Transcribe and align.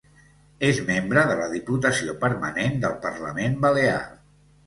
És 0.69 0.77
membre 0.87 1.25
de 1.31 1.35
la 1.41 1.49
Diputació 1.51 2.15
Permanent 2.25 2.81
del 2.85 2.97
Parlament 3.05 3.59
Balear. 3.67 4.03